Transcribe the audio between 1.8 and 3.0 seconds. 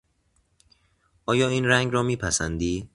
را میپسندی؟